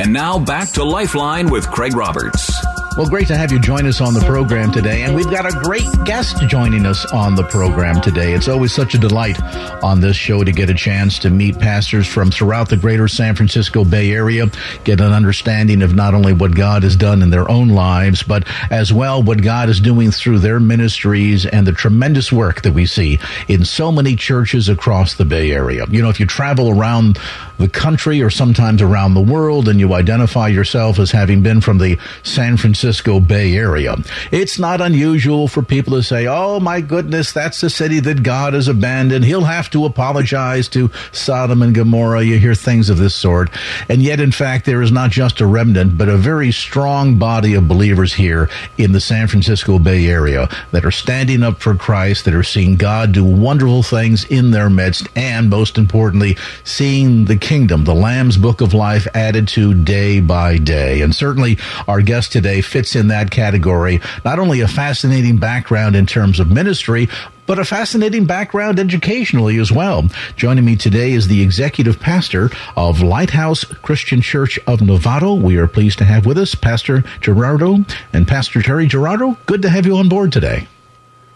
[0.00, 2.50] And now back to Lifeline with Craig Roberts.
[2.96, 5.02] Well, great to have you join us on the program today.
[5.02, 8.32] And we've got a great guest joining us on the program today.
[8.32, 9.40] It's always such a delight
[9.84, 13.36] on this show to get a chance to meet pastors from throughout the greater San
[13.36, 14.50] Francisco Bay Area,
[14.84, 18.46] get an understanding of not only what God has done in their own lives, but
[18.70, 22.86] as well what God is doing through their ministries and the tremendous work that we
[22.86, 25.84] see in so many churches across the Bay Area.
[25.90, 27.18] You know, if you travel around
[27.60, 31.78] the country or sometimes around the world and you identify yourself as having been from
[31.78, 33.96] the San Francisco Bay Area.
[34.32, 38.54] It's not unusual for people to say, Oh my goodness, that's the city that God
[38.54, 39.24] has abandoned.
[39.24, 42.22] He'll have to apologize to Sodom and Gomorrah.
[42.22, 43.50] You hear things of this sort.
[43.88, 47.54] And yet, in fact, there is not just a remnant, but a very strong body
[47.54, 52.24] of believers here in the San Francisco Bay Area that are standing up for Christ,
[52.24, 57.36] that are seeing God do wonderful things in their midst, and most importantly, seeing the
[57.50, 61.02] kingdom, the Lamb's book of life added to day by day.
[61.02, 64.00] And certainly our guest today fits in that category.
[64.24, 67.08] Not only a fascinating background in terms of ministry,
[67.46, 70.04] but a fascinating background educationally as well.
[70.36, 75.36] Joining me today is the executive pastor of Lighthouse Christian Church of Novato.
[75.36, 79.36] We are pleased to have with us Pastor Ghirardo and Pastor Jerry Ghirardo.
[79.46, 80.68] Good to have you on board today.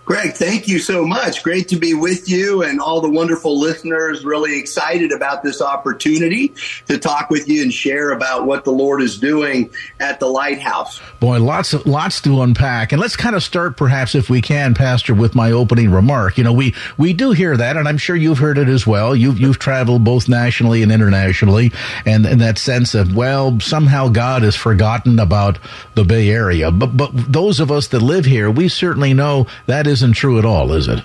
[0.05, 1.42] Craig, thank you so much.
[1.42, 4.22] Great to be with you and all the wonderful listeners.
[4.22, 6.52] Really excited about this opportunity
[6.88, 11.00] to talk with you and share about what the Lord is doing at the lighthouse.
[11.20, 12.92] Boy, lots of lots to unpack.
[12.92, 16.36] And let's kind of start perhaps if we can, Pastor, with my opening remark.
[16.36, 19.16] You know, we we do hear that, and I'm sure you've heard it as well.
[19.16, 21.72] You've you've traveled both nationally and internationally,
[22.04, 25.59] and in that sense of, well, somehow God has forgotten about
[25.94, 26.71] the Bay Area.
[26.71, 30.38] But but those of us that live here, we certainly know that is isn't true
[30.38, 30.99] at all, is it?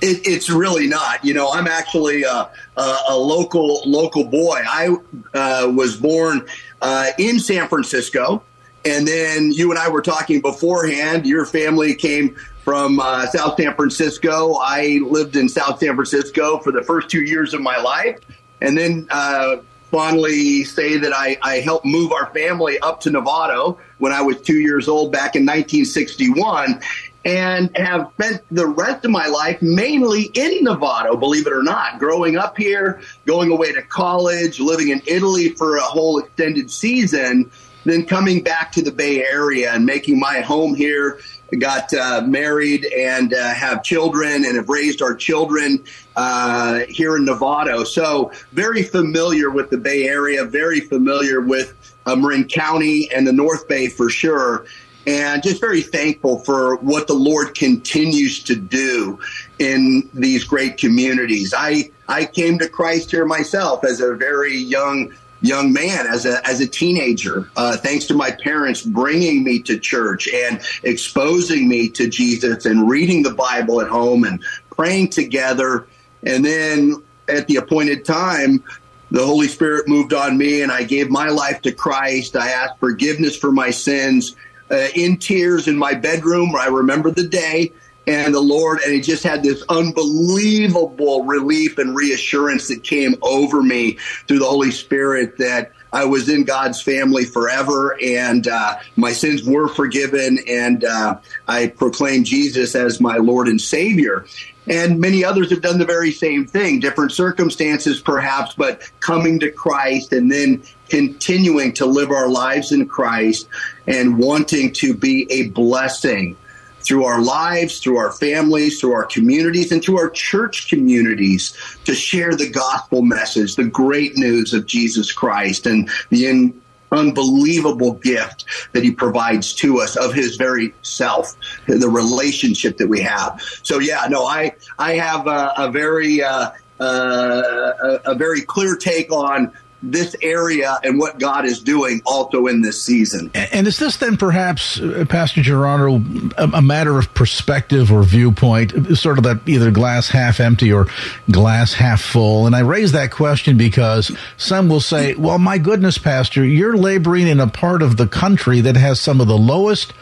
[0.00, 1.24] It, it's really not.
[1.24, 4.60] You know, I'm actually a, a, local local boy.
[4.66, 4.96] I
[5.32, 6.46] uh, was born
[6.80, 8.42] uh, in San Francisco,
[8.84, 11.26] and then you and I were talking beforehand.
[11.26, 14.56] Your family came from uh, South San Francisco.
[14.60, 18.18] I lived in South San Francisco for the first two years of my life,
[18.60, 19.58] and then uh,
[19.92, 24.40] fondly say that I, I, helped move our family up to Novato when I was
[24.40, 26.80] two years old back in 1961
[27.24, 31.98] and have spent the rest of my life mainly in Novato, believe it or not,
[31.98, 37.50] growing up here, going away to college, living in Italy for a whole extended season,
[37.84, 41.18] then coming back to the Bay Area and making my home here.
[41.58, 45.84] Got uh, married and uh, have children and have raised our children
[46.16, 47.86] uh, here in Novato.
[47.86, 51.74] So very familiar with the Bay Area, very familiar with
[52.06, 54.64] uh, Marin County and the North Bay for sure
[55.06, 59.18] and just very thankful for what the Lord continues to do
[59.58, 61.54] in these great communities.
[61.56, 66.46] I I came to Christ here myself as a very young young man, as a
[66.46, 71.88] as a teenager, uh, thanks to my parents bringing me to church and exposing me
[71.90, 75.86] to Jesus and reading the Bible at home and praying together,
[76.24, 78.62] and then at the appointed time.
[79.10, 82.34] The Holy Spirit moved on me and I gave my life to Christ.
[82.34, 84.34] I asked forgiveness for my sins
[84.72, 86.54] uh, in tears in my bedroom.
[86.56, 87.72] I remember the day
[88.06, 93.62] and the Lord, and he just had this unbelievable relief and reassurance that came over
[93.62, 99.12] me through the Holy Spirit that I was in God's family forever, and uh, my
[99.12, 104.24] sins were forgiven, and uh, I proclaimed Jesus as my Lord and Savior.
[104.66, 109.50] And many others have done the very same thing, different circumstances perhaps, but coming to
[109.50, 113.48] Christ and then continuing to live our lives in Christ
[113.86, 116.36] and wanting to be a blessing
[116.82, 121.94] through our lives, through our families, through our communities, and through our church communities to
[121.94, 126.62] share the gospel message, the great news of Jesus Christ and the in,
[126.92, 131.34] unbelievable gift that he provides to us of his very self,
[131.66, 133.40] the relationship that we have.
[133.62, 136.50] So yeah, no, I, I have a, a very, uh,
[136.80, 137.72] uh,
[138.04, 139.52] a, a, very clear take on
[139.82, 143.30] this area and what God is doing also in this season.
[143.34, 145.96] And is this then perhaps, uh, Pastor Ghirardo,
[146.38, 150.86] a, matter of perspective or viewpoint, sort of that either glass half empty or
[151.30, 152.46] glass half full?
[152.46, 157.26] And I raise that question because some will say, well, my goodness, Pastor, you're laboring
[157.26, 159.92] in a part of the country that has some of the lowest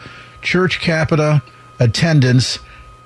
[0.41, 1.41] church capita
[1.79, 2.59] attendance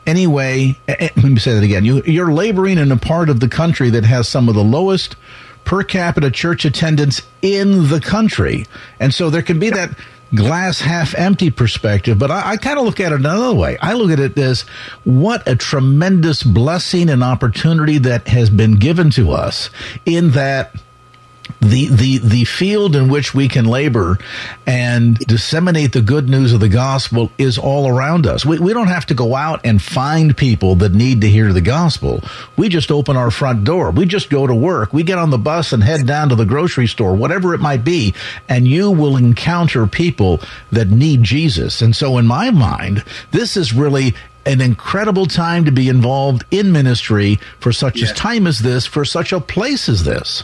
[0.05, 0.77] anyway.
[0.87, 1.85] Let me say that again.
[1.85, 5.15] You, you're laboring in a part of the country that has some of the lowest
[5.65, 8.65] per capita church attendance in the country.
[8.99, 9.97] And so there can be that
[10.33, 13.77] glass half empty perspective, but I, I kind of look at it another way.
[13.81, 14.61] I look at it as
[15.03, 19.69] what a tremendous blessing and opportunity that has been given to us
[20.05, 20.75] in that
[21.61, 24.17] the the the field in which we can labor
[24.65, 28.45] and disseminate the good news of the gospel is all around us.
[28.45, 31.61] We we don't have to go out and find people that need to hear the
[31.61, 32.23] gospel.
[32.57, 33.91] We just open our front door.
[33.91, 34.93] We just go to work.
[34.93, 37.83] We get on the bus and head down to the grocery store, whatever it might
[37.83, 38.13] be,
[38.49, 41.81] and you will encounter people that need Jesus.
[41.81, 44.13] And so in my mind, this is really
[44.45, 48.11] an incredible time to be involved in ministry for such yes.
[48.11, 50.43] a time as this, for such a place as this.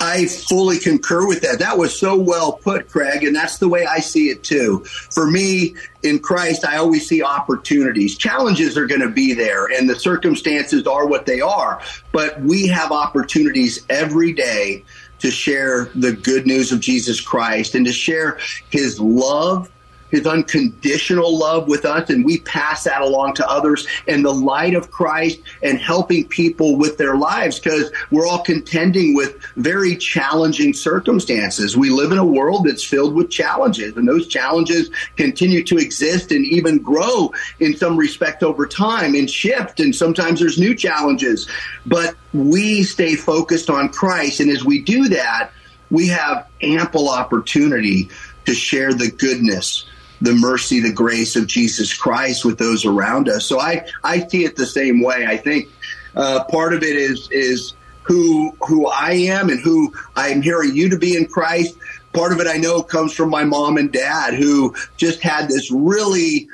[0.00, 1.58] I fully concur with that.
[1.58, 4.84] That was so well put, Craig, and that's the way I see it too.
[4.84, 8.16] For me, in Christ, I always see opportunities.
[8.16, 11.80] Challenges are going to be there, and the circumstances are what they are,
[12.12, 14.84] but we have opportunities every day
[15.18, 18.38] to share the good news of Jesus Christ and to share
[18.70, 19.68] his love
[20.10, 24.74] his unconditional love with us, and we pass that along to others and the light
[24.74, 30.72] of Christ and helping people with their lives because we're all contending with very challenging
[30.72, 31.76] circumstances.
[31.76, 36.32] We live in a world that's filled with challenges, and those challenges continue to exist
[36.32, 41.48] and even grow in some respect over time and shift, and sometimes there's new challenges.
[41.86, 45.50] But we stay focused on Christ, and as we do that,
[45.90, 48.10] we have ample opportunity
[48.44, 49.84] to share the goodness
[50.20, 53.46] the mercy, the grace of Jesus Christ with those around us.
[53.46, 55.26] So I, I see it the same way.
[55.26, 55.68] I think
[56.14, 60.74] uh, part of it is is who who I am and who I am hearing
[60.74, 61.76] you to be in Christ.
[62.12, 65.70] Part of it I know comes from my mom and dad who just had this
[65.70, 66.48] really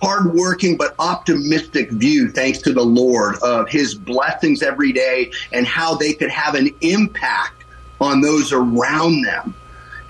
[0.00, 5.96] hardworking but optimistic view, thanks to the Lord, of His blessings every day and how
[5.96, 7.64] they could have an impact
[8.00, 9.54] on those around them.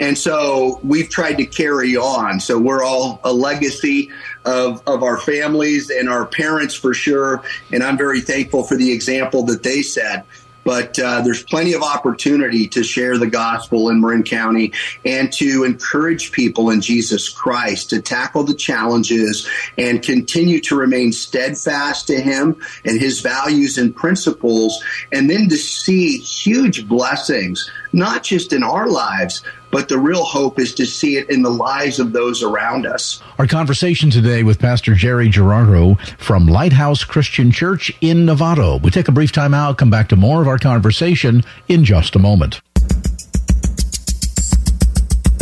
[0.00, 2.40] And so we've tried to carry on.
[2.40, 4.10] So we're all a legacy
[4.46, 7.42] of, of our families and our parents for sure.
[7.70, 10.26] And I'm very thankful for the example that they set.
[10.62, 14.72] But uh, there's plenty of opportunity to share the gospel in Marin County
[15.04, 19.48] and to encourage people in Jesus Christ to tackle the challenges
[19.78, 25.56] and continue to remain steadfast to Him and His values and principles, and then to
[25.56, 31.16] see huge blessings, not just in our lives, but the real hope is to see
[31.16, 33.22] it in the lives of those around us.
[33.38, 38.80] Our conversation today with Pastor Jerry Ghirardo from Lighthouse Christian Church in Novato.
[38.82, 42.16] We take a brief time out, come back to more of our conversation in just
[42.16, 42.60] a moment.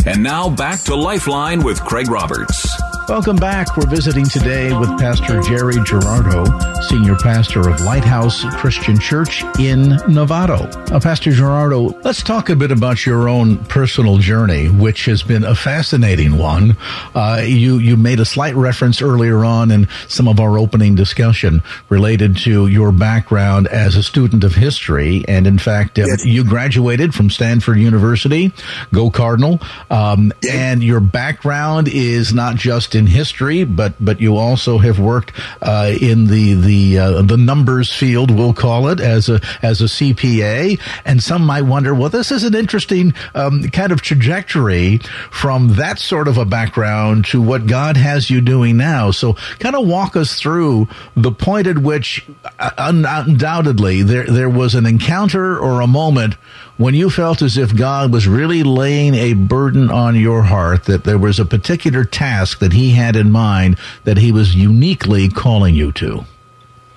[0.05, 2.88] And now back to Lifeline with Craig Roberts.
[3.09, 3.75] Welcome back.
[3.75, 6.45] We're visiting today with Pastor Jerry Ghirardo,
[6.81, 10.71] Senior Pastor of Lighthouse Christian Church in Novato.
[10.91, 15.43] Uh, Pastor Ghirardo, let's talk a bit about your own personal journey, which has been
[15.43, 16.77] a fascinating one.
[17.15, 21.63] Uh, you, you made a slight reference earlier on in some of our opening discussion
[21.89, 25.25] related to your background as a student of history.
[25.27, 26.25] And in fact, uh, yes.
[26.27, 28.53] you graduated from Stanford University.
[28.93, 29.59] Go Cardinal.
[29.89, 30.53] Um, yes.
[30.53, 35.31] And your background is not just in history, but but you also have worked
[35.63, 39.85] uh, in the the uh, the numbers field, we'll call it, as a as a
[39.85, 40.79] CPA.
[41.05, 44.99] And some might wonder, well, this is an interesting um, kind of trajectory
[45.31, 49.09] from that sort of a background to what God has you doing now.
[49.09, 52.27] So, kind of walk us through the point at which,
[52.59, 56.35] uh, undoubtedly, there there was an encounter or a moment
[56.79, 61.03] when you felt as if God was really laying a burden on your heart, that
[61.03, 65.75] there was a particular task that He had in mind that He was uniquely calling
[65.75, 66.23] you to?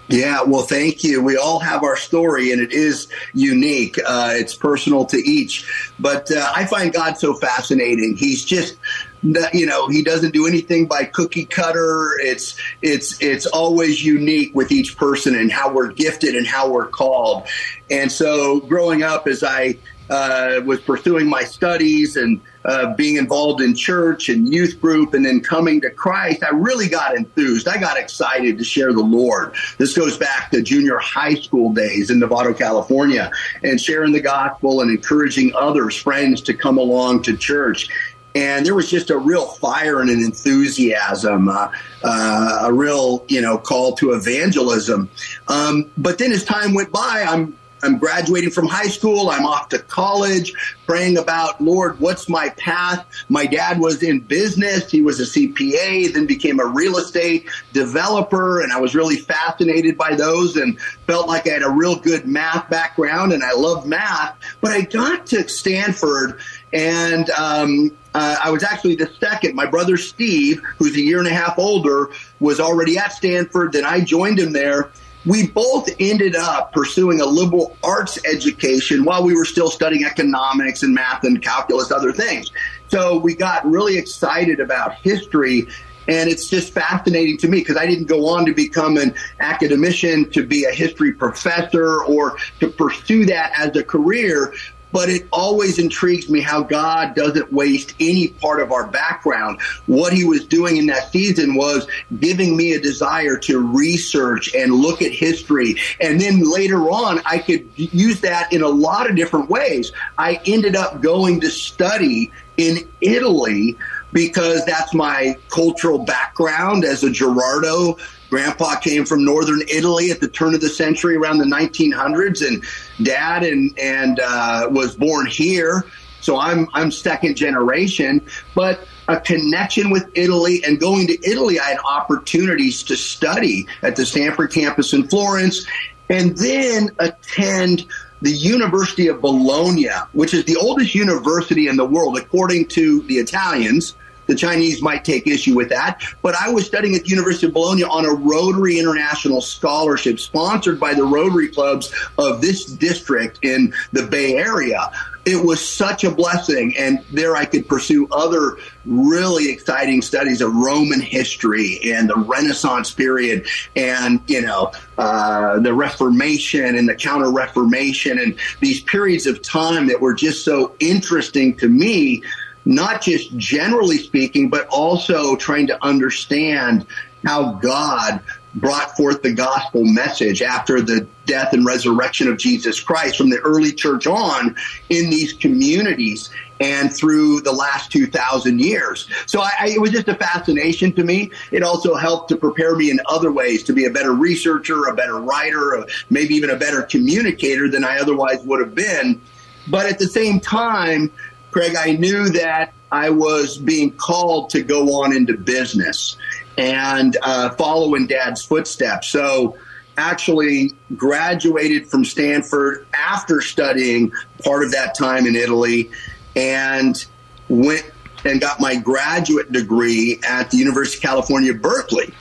[0.07, 1.21] Yeah, well, thank you.
[1.21, 3.99] We all have our story, and it is unique.
[4.07, 5.69] Uh, it's personal to each.
[5.99, 8.17] But uh, I find God so fascinating.
[8.17, 8.77] He's just
[9.23, 12.12] you know, he doesn't do anything by cookie cutter.
[12.21, 16.88] It's it's it's always unique with each person and how we're gifted and how we're
[16.88, 17.47] called.
[17.91, 19.76] And so, growing up, as I
[20.11, 25.25] uh, was pursuing my studies and uh, being involved in church and youth group and
[25.25, 27.67] then coming to Christ, I really got enthused.
[27.67, 29.55] I got excited to share the Lord.
[29.79, 33.31] This goes back to junior high school days in Novato, California,
[33.62, 37.88] and sharing the gospel and encouraging others, friends, to come along to church.
[38.35, 41.71] And there was just a real fire and an enthusiasm, uh,
[42.03, 45.11] uh, a real, you know, call to evangelism.
[45.49, 49.31] Um, but then as time went by, I'm I'm graduating from high school.
[49.31, 50.53] I'm off to college,
[50.87, 53.05] praying about, Lord, what's my path?
[53.29, 54.91] My dad was in business.
[54.91, 58.61] He was a CPA, then became a real estate developer.
[58.61, 62.27] And I was really fascinated by those and felt like I had a real good
[62.27, 64.37] math background and I love math.
[64.61, 66.41] But I got to Stanford
[66.73, 69.55] and, um, uh, I was actually the second.
[69.55, 72.11] My brother Steve, who's a year and a half older,
[72.41, 73.73] was already at Stanford.
[73.73, 74.91] Then I joined him there
[75.25, 80.83] we both ended up pursuing a liberal arts education while we were still studying economics
[80.83, 82.50] and math and calculus, other things.
[82.88, 85.69] So we got really excited about history.
[86.09, 90.29] And it's just fascinating to me because I didn't go on to become an academician,
[90.31, 94.52] to be a history professor, or to pursue that as a career
[94.93, 99.61] but it always intrigues me how God doesn't waste any part of our background.
[99.87, 101.87] What he was doing in that season was
[102.21, 105.77] giving me a desire to research and look at history.
[106.01, 109.93] And then later on, I could use that in a lot of different ways.
[110.19, 113.77] I ended up going to study in Italy
[114.13, 117.97] because that's my cultural background as a Ghirardo
[118.33, 122.65] Grandpa came from northern Italy at the turn of the century, around the 1900s, and
[123.05, 125.85] Dad and and uh, was born here.
[126.23, 128.23] So I'm I'm second generation,
[128.55, 133.97] but a connection with Italy and going to Italy, I had opportunities to study at
[133.97, 135.67] the Stanford campus in Florence,
[136.09, 137.85] and then attend
[138.23, 143.17] the University of Bologna, which is the oldest university in the world, according to the
[143.17, 143.95] Italians.
[144.26, 146.02] The Chinese might take issue with that.
[146.23, 150.79] But I was studying at the University of Bologna on a Rotary International Scholarship sponsored
[150.79, 154.91] by the Rotary Clubs of this district in the Bay Area.
[155.25, 156.75] It was such a blessing.
[156.76, 162.91] And there I could pursue other really exciting studies of Roman history and the Renaissance
[162.91, 169.43] period and, you know, uh, the Reformation and the Counter Reformation and these periods of
[169.43, 172.23] time that were just so interesting to me
[172.64, 176.87] not just generally speaking, but also trying to understand
[177.25, 178.21] how God
[178.54, 183.38] brought forth the gospel message after the death and resurrection of Jesus Christ from the
[183.38, 184.54] early church on
[184.90, 189.09] in these communities and through the last 2,000 years.
[189.26, 191.31] So I, I, it was just a fascination to me.
[191.50, 194.95] It also helped to prepare me in other ways to be a better researcher, a
[194.95, 199.21] better writer, maybe even a better communicator than I otherwise would have been.
[199.69, 201.11] But at the same time,
[201.52, 206.16] Craig, I knew that I was being called to go on into business
[206.59, 209.09] and uh, follow in dad's footsteps.
[209.09, 209.56] So,
[209.97, 214.11] actually graduated from Stanford after studying
[214.42, 215.90] part of that time in Italy
[216.35, 217.04] and
[217.49, 217.85] went
[218.25, 222.12] and got my graduate degree at the University of California, Berkeley.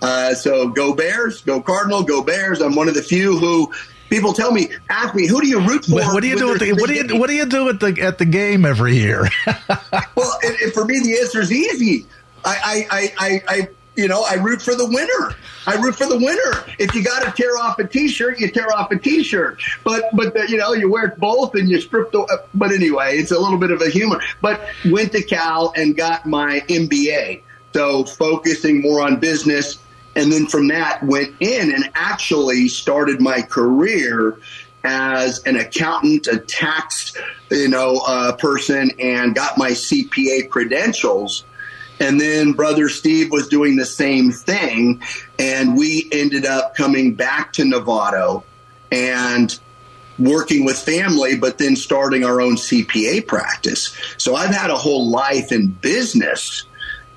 [0.00, 2.60] Uh, so go Bears, go Cardinal, go Bears.
[2.60, 3.72] I'm one of the few who
[4.12, 6.02] people tell me, ask me, who do you root for?
[6.02, 6.52] What do you do?
[6.52, 8.96] At the, what do you What do you do at the at the game every
[8.96, 9.28] year?
[10.14, 10.38] well,
[10.74, 12.06] for me, the answer is easy.
[12.44, 15.36] I, I, I, I, you know, I root for the winner.
[15.66, 16.64] I root for the winner.
[16.78, 19.62] If you got to tear off a T-shirt, you tear off a T-shirt.
[19.84, 22.44] But but the, you know, you wear both and you strip the.
[22.54, 24.20] But anyway, it's a little bit of a humor.
[24.40, 27.42] But went to Cal and got my MBA.
[27.72, 29.78] So focusing more on business
[30.14, 34.38] and then from that went in and actually started my career
[34.84, 37.14] as an accountant, a tax,
[37.50, 41.44] you know, uh, person, and got my CPA credentials.
[42.00, 45.00] And then brother Steve was doing the same thing,
[45.38, 48.42] and we ended up coming back to Novato
[48.90, 49.58] and
[50.18, 53.96] working with family, but then starting our own CPA practice.
[54.18, 56.64] So I've had a whole life in business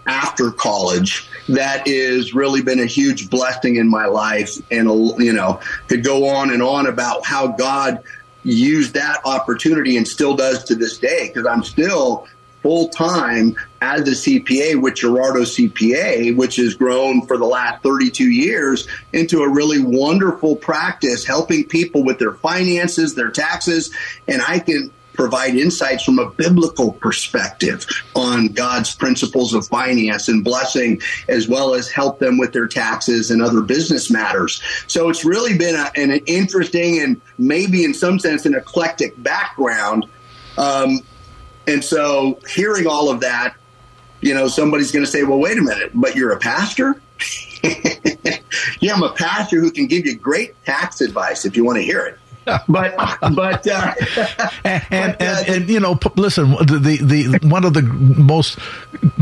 [0.08, 4.88] after college that is really been a huge blessing in my life and
[5.20, 8.02] you know could go on and on about how god
[8.44, 12.28] used that opportunity and still does to this day because i'm still
[12.66, 18.24] full time as a CPA with Ghirardo CPA, which has grown for the last 32
[18.24, 23.94] years into a really wonderful practice, helping people with their finances, their taxes.
[24.28, 30.44] And I can provide insights from a biblical perspective on God's principles of finance and
[30.44, 34.62] blessing, as well as help them with their taxes and other business matters.
[34.88, 40.06] So it's really been a, an interesting and maybe in some sense an eclectic background.
[40.58, 41.00] Um,
[41.68, 43.56] and so hearing all of that,
[44.22, 47.02] you know, somebody's going to say, well, wait a minute, but you're a pastor?
[48.80, 51.84] yeah, I'm a pastor who can give you great tax advice if you want to
[51.84, 52.20] hear it
[52.68, 52.96] but
[53.34, 53.94] but uh,
[54.64, 58.58] and, and, uh, and, and, you know listen the, the, the one of the most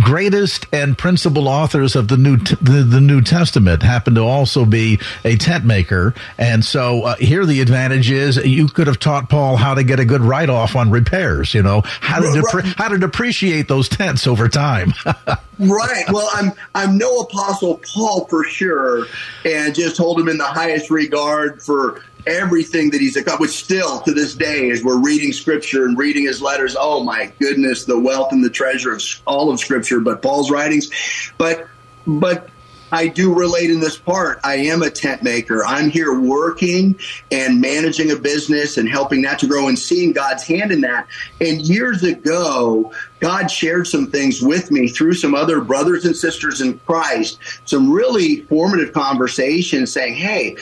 [0.03, 4.99] greatest and principal authors of the new the, the new testament happened to also be
[5.23, 6.13] a tent maker.
[6.37, 9.99] And so uh, here the advantage is you could have taught paul how to get
[9.99, 14.27] a good write-off on repairs you know how to depre- how to depreciate those tents
[14.27, 14.93] over time.
[15.59, 16.03] Right.
[16.11, 19.05] Well i'm i'm no apostle paul for sure
[19.45, 24.13] and just hold him in the highest regard for everything that he's accomplished still to
[24.13, 28.31] this day as we're reading scripture and reading his letters oh my goodness the wealth
[28.31, 30.89] and the treasure of all of scripture but paul's writings
[31.37, 31.67] but
[32.07, 32.49] but
[32.93, 34.39] I do relate in this part.
[34.43, 35.65] I am a tent maker.
[35.65, 36.99] I'm here working
[37.31, 41.07] and managing a business and helping that to grow and seeing God's hand in that.
[41.41, 46.61] And years ago, God shared some things with me through some other brothers and sisters
[46.61, 50.57] in Christ, some really formative conversations saying, Hey,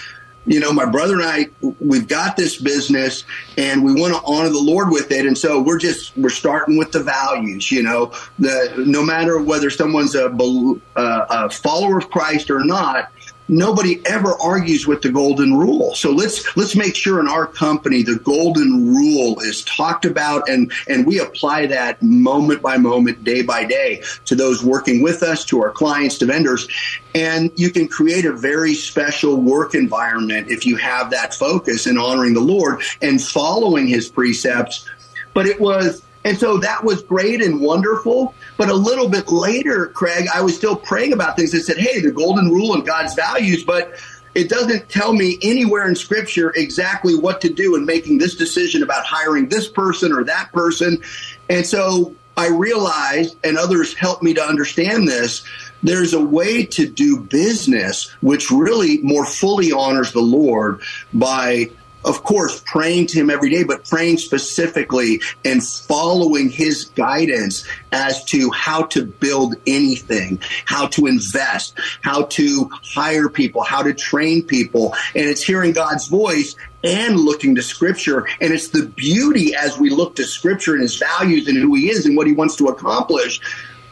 [0.52, 3.24] you know, my brother and I, we've got this business
[3.58, 5.26] and we want to honor the Lord with it.
[5.26, 9.70] And so we're just, we're starting with the values, you know, the, no matter whether
[9.70, 13.12] someone's a, uh, a follower of Christ or not,
[13.52, 15.94] nobody ever argues with the golden rule.
[15.94, 20.72] So let's let's make sure in our company the golden rule is talked about and
[20.88, 25.46] and we apply that moment by moment, day by day to those working with us,
[25.46, 26.68] to our clients, to vendors.
[27.14, 31.98] And you can create a very special work environment if you have that focus in
[31.98, 34.88] honoring the Lord and following his precepts.
[35.34, 38.36] But it was and so that was great and wonderful.
[38.58, 42.00] But a little bit later, Craig, I was still praying about things that said, hey,
[42.02, 43.94] the golden rule and God's values, but
[44.34, 48.84] it doesn't tell me anywhere in scripture exactly what to do in making this decision
[48.84, 51.02] about hiring this person or that person.
[51.50, 55.44] And so I realized, and others helped me to understand this,
[55.84, 60.82] there's a way to do business which really more fully honors the Lord
[61.14, 61.72] by
[62.06, 68.24] of course, praying to him every day, but praying specifically and following his guidance as
[68.26, 74.44] to how to build anything, how to invest, how to hire people, how to train
[74.44, 74.94] people.
[75.16, 78.26] And it's hearing God's voice and looking to scripture.
[78.40, 81.90] And it's the beauty as we look to scripture and his values and who he
[81.90, 83.40] is and what he wants to accomplish.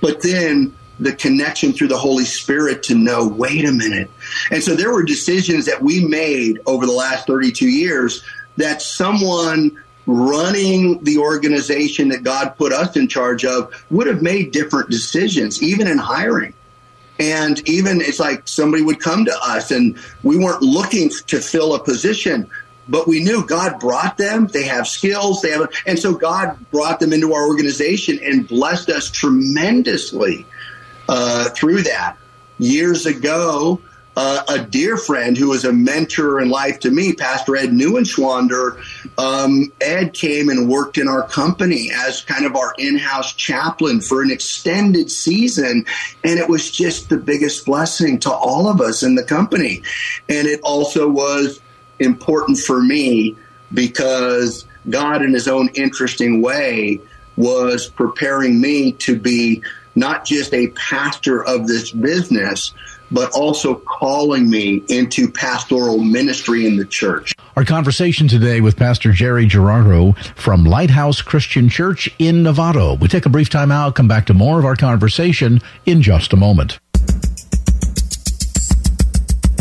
[0.01, 4.09] But then the connection through the Holy Spirit to know, wait a minute.
[4.51, 8.23] And so there were decisions that we made over the last 32 years
[8.57, 14.51] that someone running the organization that God put us in charge of would have made
[14.51, 16.53] different decisions, even in hiring.
[17.19, 21.75] And even it's like somebody would come to us and we weren't looking to fill
[21.75, 22.49] a position,
[22.87, 24.47] but we knew God brought them.
[24.47, 25.41] They have skills.
[25.41, 30.45] They have, and so God brought them into our organization and blessed us tremendously
[31.09, 32.17] uh, through that.
[32.59, 33.81] Years ago,
[34.15, 38.81] uh, a dear friend who was a mentor in life to me, Pastor Ed Neuenschwander,
[39.17, 44.21] um, Ed came and worked in our company as kind of our in-house chaplain for
[44.21, 45.85] an extended season.
[46.23, 49.83] And it was just the biggest blessing to all of us in the company.
[50.27, 51.59] And it also was
[51.99, 53.35] important for me
[53.73, 56.99] because God, in his own interesting way,
[57.37, 59.63] was preparing me to be
[59.95, 62.73] not just a pastor of this business,
[63.11, 67.33] but also calling me into pastoral ministry in the church.
[67.55, 72.99] Our conversation today with Pastor Jerry Ghirardo from Lighthouse Christian Church in Novato.
[72.99, 76.33] We take a brief time out, come back to more of our conversation in just
[76.33, 76.79] a moment.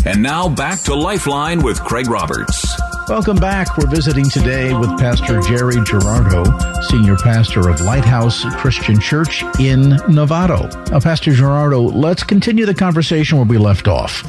[0.05, 2.79] And now back to Lifeline with Craig Roberts.
[3.09, 3.75] Welcome back.
[3.75, 6.45] We're visiting today with Pastor Jerry Ghirardo,
[6.83, 10.71] Senior Pastor of Lighthouse Christian Church in Novato.
[10.91, 14.23] Now, Pastor Ghirardo, let's continue the conversation where we left off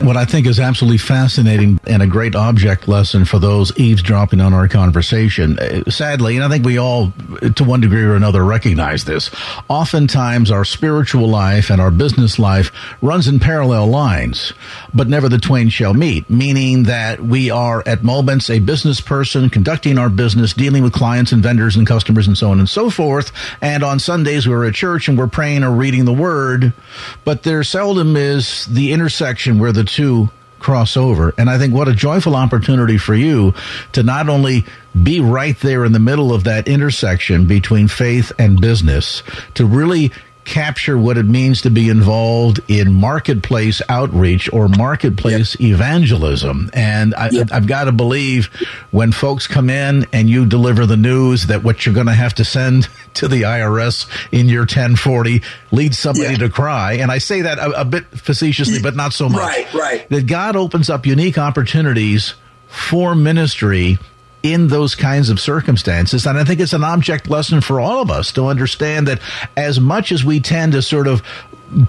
[0.00, 4.52] what I think is absolutely fascinating and a great object lesson for those eavesdropping on
[4.52, 5.58] our conversation.
[5.58, 7.12] Uh, sadly, and I think we all,
[7.54, 9.30] to one degree or another, recognize this.
[9.68, 14.52] Oftentimes, our spiritual life and our business life runs in parallel lines,
[14.92, 19.48] but never the twain shall meet, meaning that we are at moments a business person
[19.48, 22.90] conducting our business, dealing with clients and vendors and customers and so on and so
[22.90, 23.32] forth.
[23.60, 26.72] And on Sundays, we're at church and we're praying or reading the word,
[27.24, 31.34] but there seldom is the intersection where the two cross over.
[31.38, 33.54] And I think what a joyful opportunity for you
[33.92, 34.64] to not only
[35.00, 39.22] be right there in the middle of that intersection between faith and business,
[39.54, 40.12] to really
[40.46, 45.72] capture what it means to be involved in marketplace outreach or marketplace yep.
[45.72, 46.70] evangelism.
[46.72, 47.48] And I, yep.
[47.52, 48.46] I've got to believe
[48.92, 52.32] when folks come in and you deliver the news that what you're going to have
[52.34, 56.38] to send to the IRS in your 1040 leads somebody yeah.
[56.38, 56.94] to cry.
[56.94, 59.40] And I say that a, a bit facetiously, but not so much.
[59.40, 60.08] Right, right.
[60.10, 62.34] That God opens up unique opportunities
[62.68, 63.98] for ministry
[64.46, 66.26] in those kinds of circumstances.
[66.26, 69.20] And I think it's an object lesson for all of us to understand that
[69.56, 71.22] as much as we tend to sort of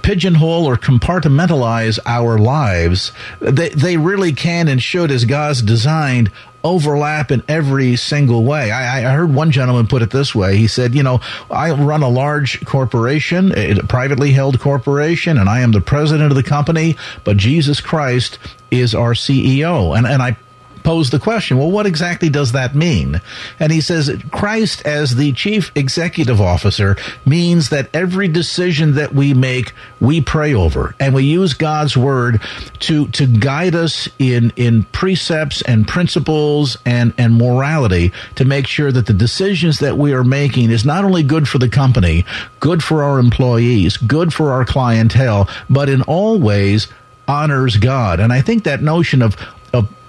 [0.02, 6.32] pigeonhole or compartmentalize our lives, they, they really can and should, as God's designed,
[6.64, 8.72] overlap in every single way.
[8.72, 10.58] I, I, heard one gentleman put it this way.
[10.58, 15.62] He said, you know, I run a large corporation, a privately held corporation, and I
[15.62, 18.40] am the president of the company, but Jesus Christ
[18.72, 19.96] is our CEO.
[19.96, 20.36] And, and I
[20.84, 23.22] posed the question, well, what exactly does that mean?
[23.60, 29.34] And he says Christ as the chief executive officer means that every decision that we
[29.34, 32.42] make, we pray over and we use God's word
[32.80, 38.92] to, to guide us in, in precepts and principles and, and morality to make sure
[38.92, 42.26] that the decisions that we are making is not only good for the company,
[42.60, 46.88] good for our employees, good for our clientele, but in all ways
[47.28, 48.20] honors God.
[48.20, 49.36] And I think that notion of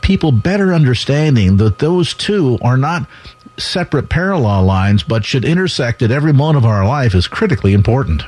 [0.08, 3.06] people better understanding that those two are not
[3.58, 8.22] separate parallel lines, but should intersect at every moment of our life is critically important.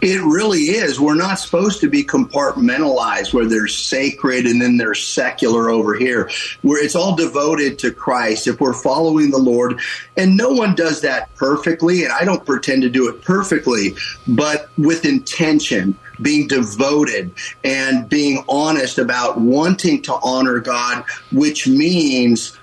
[0.00, 0.98] It really is.
[0.98, 6.30] We're not supposed to be compartmentalized where there's sacred and then there's secular over here.
[6.62, 9.80] Where it's all devoted to Christ if we're following the Lord.
[10.16, 13.94] And no one does that perfectly, and I don't pretend to do it perfectly,
[14.26, 17.32] but with intention being devoted
[17.64, 22.58] and being honest about wanting to honor God, which means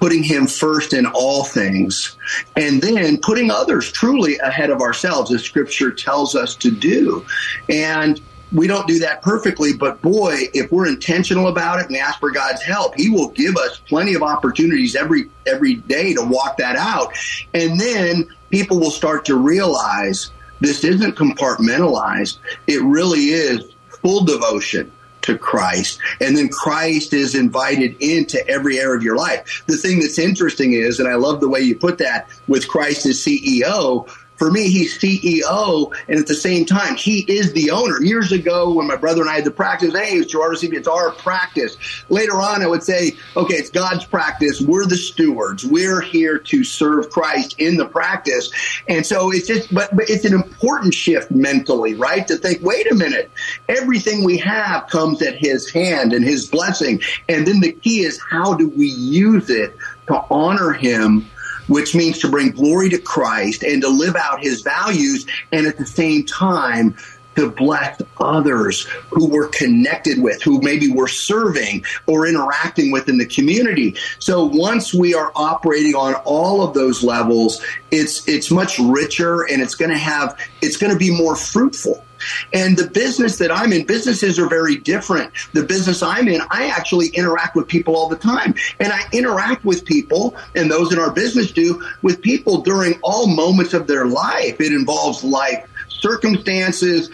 [0.00, 2.16] putting him first in all things
[2.54, 7.24] and then putting others truly ahead of ourselves as scripture tells us to do.
[7.70, 8.20] And
[8.52, 12.30] we don't do that perfectly but boy if we're intentional about it and ask for
[12.30, 16.76] god's help he will give us plenty of opportunities every every day to walk that
[16.76, 17.12] out.
[17.54, 22.38] And then people will start to realize this isn't compartmentalized.
[22.66, 24.90] It really is full devotion
[25.22, 25.98] to Christ.
[26.20, 29.64] And then Christ is invited into every area of your life.
[29.66, 33.06] The thing that's interesting is, and I love the way you put that with Christ
[33.06, 38.02] as CEO, for me, he's CEO, and at the same time, he is the owner.
[38.02, 40.88] Years ago, when my brother and I had the practice, hey, it's your RCB, it's
[40.88, 41.76] our practice.
[42.08, 44.60] Later on, I would say, okay, it's God's practice.
[44.60, 45.64] We're the stewards.
[45.64, 48.50] We're here to serve Christ in the practice.
[48.88, 52.26] And so it's just, but, but it's an important shift mentally, right?
[52.28, 53.30] To think, wait a minute,
[53.68, 57.00] everything we have comes at his hand and his blessing.
[57.28, 59.76] And then the key is, how do we use it
[60.08, 61.26] to honor him?
[61.68, 65.78] Which means to bring glory to Christ and to live out his values and at
[65.78, 66.96] the same time
[67.36, 73.18] to bless others who we're connected with, who maybe we're serving or interacting with in
[73.18, 73.94] the community.
[74.18, 79.62] So once we are operating on all of those levels, it's it's much richer and
[79.62, 82.05] it's going to have it's going to be more fruitful.
[82.52, 85.32] And the business that I'm in, businesses are very different.
[85.52, 88.54] The business I'm in, I actually interact with people all the time.
[88.80, 93.26] And I interact with people, and those in our business do, with people during all
[93.26, 94.60] moments of their life.
[94.60, 95.68] It involves life
[96.00, 97.10] circumstances,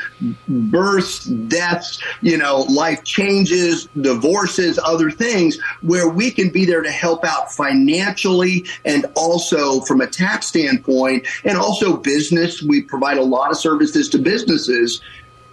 [0.48, 6.90] births, deaths, you know, life changes, divorces, other things where we can be there to
[6.90, 12.62] help out financially and also from a tax standpoint and also business.
[12.62, 15.00] We provide a lot of services to businesses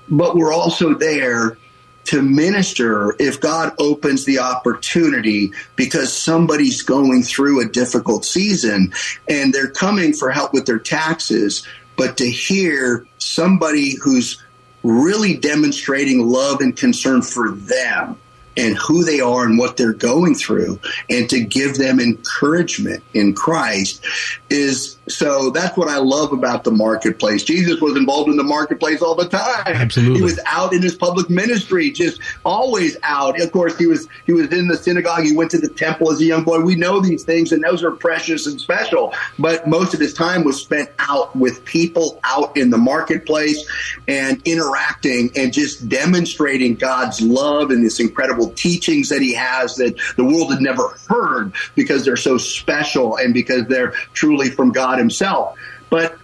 [0.10, 1.58] but we're also there
[2.06, 8.94] to minister if God opens the opportunity because somebody's going through a difficult season
[9.28, 11.68] and they're coming for help with their taxes.
[12.00, 14.42] But to hear somebody who's
[14.84, 18.18] really demonstrating love and concern for them
[18.58, 23.34] and who they are and what they're going through and to give them encouragement in
[23.34, 24.04] Christ
[24.50, 27.43] is so that's what I love about the marketplace.
[27.43, 29.65] Jesus was involved in the marketplace all the time.
[29.65, 30.17] Absolutely.
[30.17, 33.41] He was out in his public ministry, just always out.
[33.41, 35.24] Of course, he was he was in the synagogue.
[35.24, 36.60] He went to the temple as a young boy.
[36.62, 39.13] We know these things, and those are precious and special.
[39.39, 43.67] But most of his time was spent out with people, out in the marketplace,
[44.08, 50.00] and interacting and just demonstrating God's love and this incredible teachings that he has that
[50.17, 54.99] the world had never heard because they're so special and because they're truly from God
[55.00, 55.58] himself.
[55.90, 56.18] But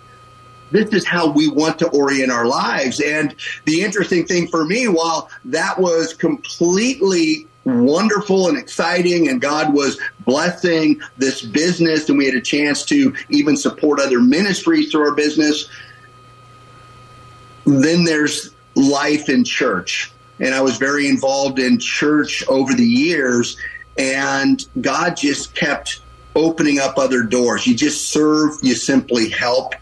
[0.72, 3.00] this is how we want to orient our lives.
[3.00, 3.36] And
[3.66, 10.00] the interesting thing for me, while that was completely wonderful and exciting and God was
[10.20, 15.16] blessing this business and we had a chance to even support other ministries through our
[15.16, 15.68] business.
[17.66, 20.12] Then there's life in church.
[20.40, 23.58] And I was very involved in church over the years
[23.98, 26.02] and God just kept
[26.36, 27.66] opening up other doors.
[27.66, 29.74] You just serve, you simply help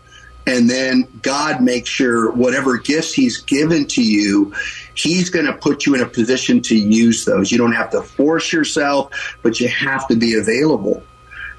[0.45, 4.53] and then God makes sure whatever gifts He's given to you,
[4.93, 7.51] He's going to put you in a position to use those.
[7.51, 11.03] You don't have to force yourself, but you have to be available.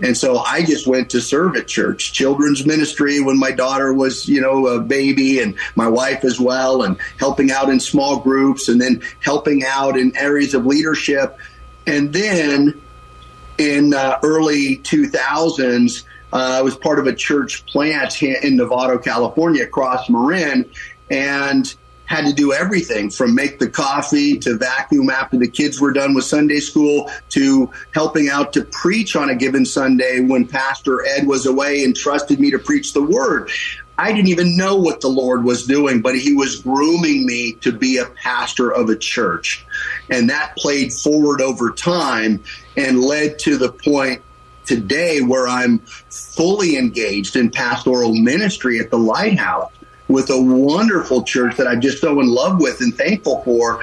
[0.03, 4.29] And so I just went to serve at church, children's ministry when my daughter was,
[4.29, 8.69] you know, a baby and my wife as well, and helping out in small groups
[8.69, 11.39] and then helping out in areas of leadership.
[11.87, 12.83] And then
[13.59, 19.63] in uh, early 2000s, uh, I was part of a church plant in Novato, California,
[19.63, 20.69] across Marin,
[21.11, 21.75] and
[22.07, 26.15] had to do everything from make the coffee to vacuum after the kids were done
[26.15, 31.27] with Sunday school to helping out to preach on a given Sunday when Pastor Ed
[31.27, 33.51] was away and trusted me to preach the word.
[33.97, 37.73] I didn't even know what the Lord was doing, but He was grooming me to
[37.73, 39.65] be a pastor of a church.
[40.11, 42.43] And that played forward over time
[42.77, 44.23] and led to the point
[44.67, 49.71] today where I'm fully engaged in pastoral ministry at the Lighthouse
[50.09, 53.81] with a wonderful church that I'm just so in love with and thankful for.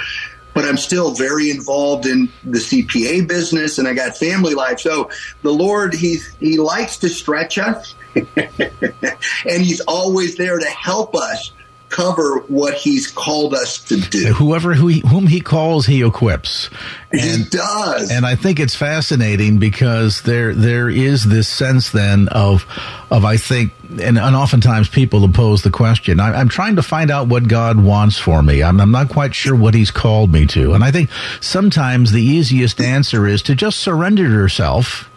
[0.53, 4.79] But I'm still very involved in the CPA business and I got family life.
[4.79, 5.09] So
[5.43, 11.51] the Lord, He's He likes to stretch us and He's always there to help us
[11.91, 14.33] cover what he's called us to do.
[14.33, 16.69] Whoever who he, whom he calls, he equips.
[17.11, 18.09] And, he does.
[18.09, 22.65] And I think it's fascinating because there there is this sense then of
[23.11, 26.19] of I think and, and oftentimes people pose the question.
[26.19, 28.63] I, am trying to find out what God wants for me.
[28.63, 30.73] I'm, I'm not quite sure what He's called me to.
[30.73, 31.09] And I think
[31.41, 35.09] sometimes the easiest answer is to just surrender yourself,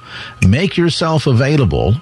[0.46, 1.94] make yourself available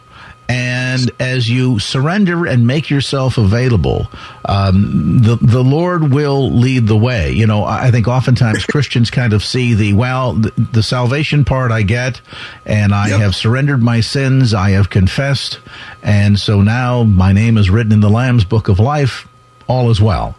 [0.49, 4.09] and as you surrender and make yourself available,
[4.45, 7.33] um, the the Lord will lead the way.
[7.33, 11.73] You know, I think oftentimes Christians kind of see the well, the, the salvation part
[11.73, 12.21] I get,
[12.67, 13.21] and I yep.
[13.21, 15.61] have surrendered my sins, I have confessed,
[16.03, 19.29] and so now my name is written in the Lamb's Book of Life.
[19.69, 20.37] All is well.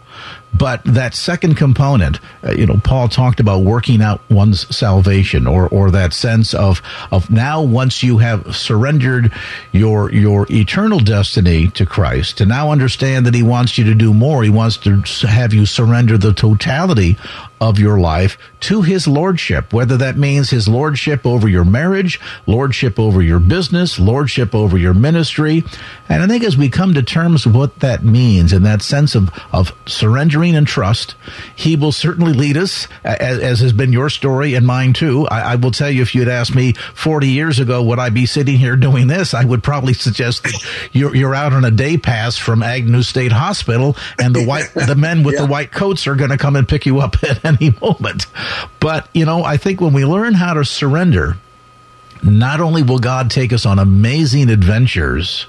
[0.56, 5.68] But that second component, uh, you know, Paul talked about working out one's salvation or,
[5.68, 9.34] or that sense of, of now once you have surrendered
[9.72, 14.14] your, your eternal destiny to Christ to now understand that he wants you to do
[14.14, 14.44] more.
[14.44, 17.18] He wants to have you surrender the totality
[17.64, 23.00] of your life to his lordship, whether that means his lordship over your marriage, lordship
[23.00, 25.64] over your business, lordship over your ministry.
[26.10, 29.16] And I think as we come to terms with what that means and that sense
[29.16, 31.16] of, of surrendering and trust,
[31.56, 35.26] he will certainly lead us, as, as has been your story and mine too.
[35.28, 38.26] I, I, will tell you, if you'd asked me 40 years ago, would I be
[38.26, 39.34] sitting here doing this?
[39.34, 43.32] I would probably suggest that you're, you're out on a day pass from Agnew State
[43.32, 45.42] Hospital and the white, the men with yeah.
[45.44, 48.28] the white coats are going to come and pick you up at any moment.
[48.80, 51.38] But, you know, I think when we learn how to surrender,
[52.24, 55.46] not only will God take us on amazing adventures,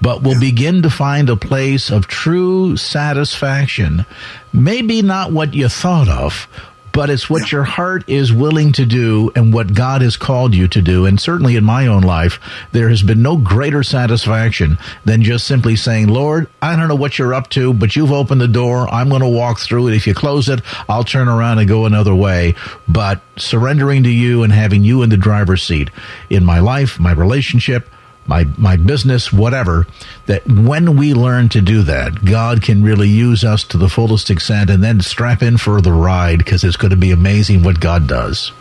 [0.00, 4.06] but we'll begin to find a place of true satisfaction.
[4.52, 6.46] Maybe not what you thought of,
[6.92, 10.68] but it's what your heart is willing to do and what God has called you
[10.68, 11.06] to do.
[11.06, 12.38] And certainly in my own life,
[12.72, 17.18] there has been no greater satisfaction than just simply saying, Lord, I don't know what
[17.18, 18.88] you're up to, but you've opened the door.
[18.92, 19.94] I'm going to walk through it.
[19.94, 22.54] If you close it, I'll turn around and go another way.
[22.86, 25.90] But surrendering to you and having you in the driver's seat
[26.30, 27.88] in my life, my relationship,
[28.26, 29.86] my my business, whatever,
[30.26, 34.30] that when we learn to do that, God can really use us to the fullest
[34.30, 37.80] extent and then strap in for the ride because it's going to be amazing what
[37.80, 38.52] God does.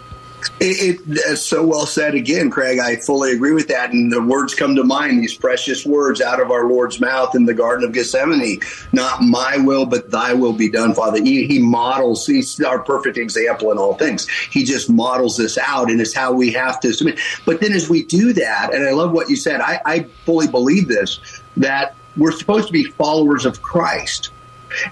[0.60, 2.80] It, it, uh, so well said again, Craig.
[2.80, 3.94] I fully agree with that.
[3.94, 7.46] And the words come to mind, these precious words out of our Lord's mouth in
[7.46, 8.60] the Garden of Gethsemane.
[8.92, 11.22] Not my will, but thy will be done, Father.
[11.22, 14.28] He, he models, he's our perfect example in all things.
[14.28, 17.20] He just models this out, and it's how we have to submit.
[17.46, 20.48] But then as we do that, and I love what you said, I, I fully
[20.48, 21.20] believe this,
[21.58, 24.32] that we're supposed to be followers of Christ.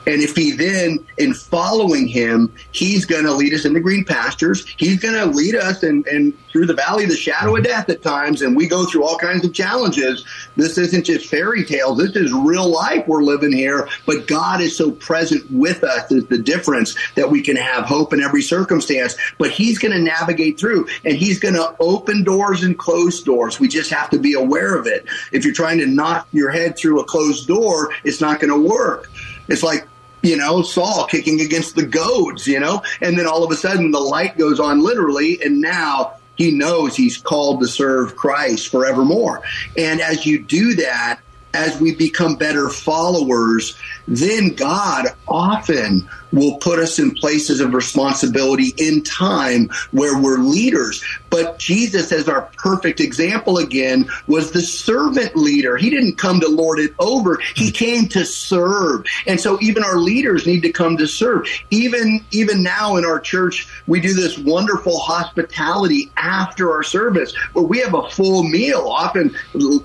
[0.07, 4.65] And if he then, in following him, he's going to lead us into green pastures.
[4.77, 6.05] He's going to lead us and,
[6.51, 8.41] through the valley of the shadow of death at times.
[8.41, 10.25] And we go through all kinds of challenges.
[10.55, 11.99] This isn't just fairy tales.
[11.99, 13.87] This is real life we're living here.
[14.05, 18.13] But God is so present with us is the difference that we can have hope
[18.13, 19.15] in every circumstance.
[19.37, 23.59] But he's going to navigate through and he's going to open doors and close doors.
[23.59, 25.05] We just have to be aware of it.
[25.31, 28.69] If you're trying to knock your head through a closed door, it's not going to
[28.69, 29.09] work.
[29.49, 29.87] It's like
[30.21, 33.91] you know, Saul kicking against the goads, you know, and then all of a sudden
[33.91, 39.43] the light goes on literally, and now he knows he's called to serve Christ forevermore.
[39.77, 41.19] And as you do that,
[41.53, 48.73] as we become better followers, then God often will put us in places of responsibility
[48.77, 51.03] in time where we're leaders.
[51.29, 55.77] But Jesus, as our perfect example again, was the servant leader.
[55.77, 57.39] He didn't come to lord it over.
[57.55, 59.05] He came to serve.
[59.27, 61.47] And so even our leaders need to come to serve.
[61.69, 67.65] Even, even now in our church, we do this wonderful hospitality after our service where
[67.65, 68.87] we have a full meal.
[68.87, 69.35] Often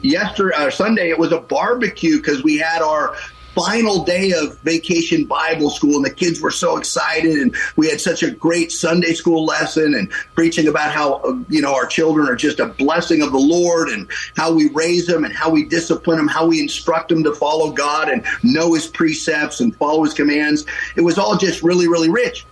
[0.03, 3.17] yesterday, uh, Sunday, it was a barbecue because we had our
[3.55, 8.01] final day of vacation Bible school, and the kids were so excited, and we had
[8.01, 12.37] such a great Sunday school lesson and preaching about how you know our children are
[12.37, 16.19] just a blessing of the Lord, and how we raise them, and how we discipline
[16.19, 20.15] them, how we instruct them to follow God and know His precepts and follow His
[20.15, 20.67] commands.
[20.97, 22.47] It was all just really, really rich.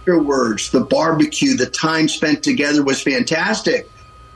[0.00, 3.88] Afterwards, the barbecue, the time spent together was fantastic.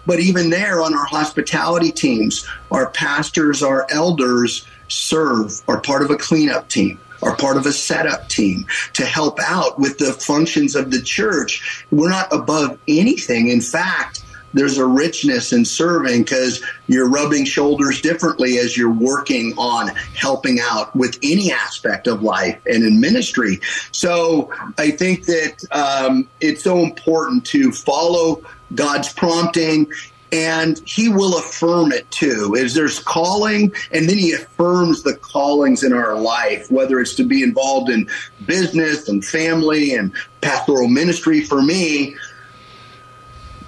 [0.07, 6.11] But even there on our hospitality teams, our pastors, our elders serve, are part of
[6.11, 10.75] a cleanup team are part of a setup team to help out with the functions
[10.75, 11.87] of the church.
[11.91, 13.49] We're not above anything.
[13.49, 14.23] In fact,
[14.55, 20.59] there's a richness in serving because you're rubbing shoulders differently as you're working on helping
[20.63, 23.61] out with any aspect of life and in ministry.
[23.93, 28.43] So I think that um, it's so important to follow
[28.75, 29.89] God's prompting
[30.33, 32.55] and he will affirm it too.
[32.57, 37.25] Is there's calling, and then he affirms the callings in our life, whether it's to
[37.25, 38.09] be involved in
[38.45, 41.41] business and family and pastoral ministry.
[41.41, 42.17] For me,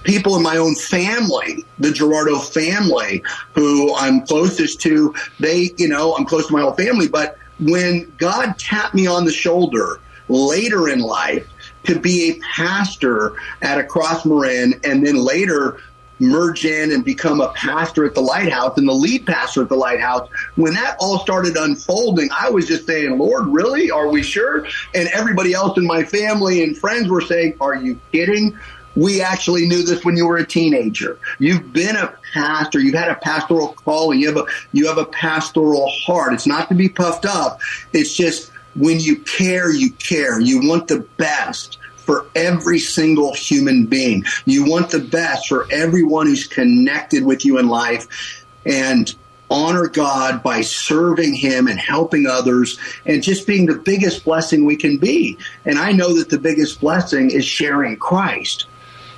[0.03, 6.15] people in my own family, the Ghirardo family, who I'm closest to, they, you know,
[6.15, 7.07] I'm close to my whole family.
[7.07, 11.47] But when God tapped me on the shoulder later in life
[11.83, 15.79] to be a pastor at Across Marin, and then later
[16.19, 19.75] merge in and become a pastor at the lighthouse and the lead pastor at the
[19.75, 20.29] lighthouse.
[20.55, 23.89] When that all started unfolding, I was just saying, Lord, really?
[23.91, 24.65] Are we sure?
[24.93, 28.57] And everybody else in my family and friends were saying, Are you kidding?
[28.95, 31.19] We actually knew this when you were a teenager.
[31.37, 32.79] You've been a pastor.
[32.79, 34.19] You've had a pastoral calling.
[34.19, 36.33] You have a, you have a pastoral heart.
[36.33, 37.59] It's not to be puffed up.
[37.93, 40.39] It's just when you care, you care.
[40.39, 41.78] You want the best
[42.09, 44.25] for every single human being.
[44.45, 48.43] You want the best for everyone who's connected with you in life.
[48.65, 49.13] And
[49.51, 54.75] honor God by serving Him and helping others and just being the biggest blessing we
[54.75, 55.37] can be.
[55.65, 58.65] And I know that the biggest blessing is sharing Christ,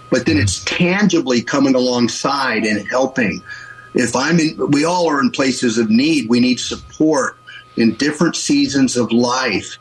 [0.10, 3.42] but then it's tangibly coming alongside and helping.
[3.94, 6.28] If I'm in, we all are in places of need.
[6.28, 7.38] We need support
[7.78, 9.78] in different seasons of life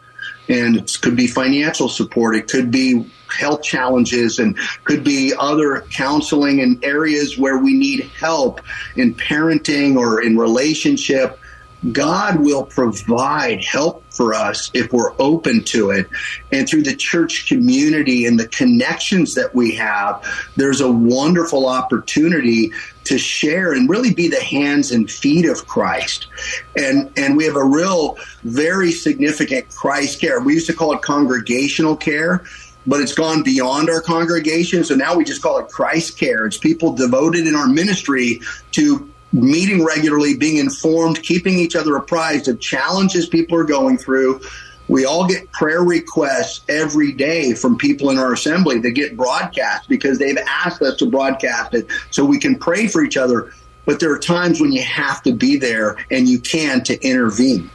[0.50, 2.34] and it could be financial support.
[2.36, 8.10] It could be health challenges and could be other counseling in areas where we need
[8.18, 8.60] help
[8.96, 11.38] in parenting or in relationship.
[11.92, 16.08] God will provide help for us if we're open to it.
[16.52, 20.22] And through the church community and the connections that we have,
[20.56, 22.72] there's a wonderful opportunity
[23.04, 26.26] to share and really be the hands and feet of Christ.
[26.76, 30.40] And and we have a real very significant Christ care.
[30.40, 32.44] We used to call it congregational care
[32.86, 34.84] but it's gone beyond our congregation.
[34.84, 36.46] So now we just call it Christ care.
[36.46, 38.40] It's people devoted in our ministry
[38.72, 44.40] to meeting regularly, being informed, keeping each other apprised of challenges people are going through.
[44.90, 49.88] We all get prayer requests every day from people in our assembly that get broadcast
[49.88, 53.52] because they've asked us to broadcast it so we can pray for each other.
[53.86, 57.70] But there are times when you have to be there and you can to intervene.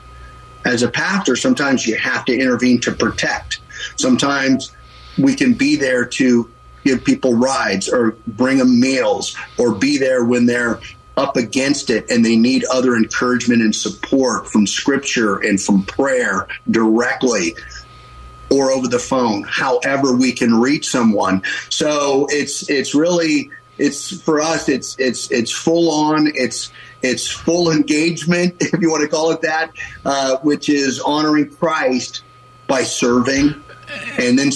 [0.65, 3.61] As a pastor, sometimes you have to intervene to protect.
[3.95, 4.73] Sometimes
[5.17, 6.51] we can be there to
[6.83, 10.81] give people rides or bring them meals or be there when they're
[11.17, 16.47] up against it and they need other encouragement and support from scripture and from prayer
[16.71, 17.55] directly
[18.51, 24.39] or over the phone however we can reach someone so it's it's really it's for
[24.39, 26.71] us it's it's it's full on it's
[27.05, 29.71] it's full engagement, if you want to call it that,
[30.05, 32.23] uh, which is honoring Christ
[32.67, 33.63] by serving.
[34.17, 34.51] And then,